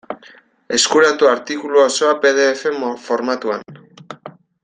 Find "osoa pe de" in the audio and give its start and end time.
1.83-2.47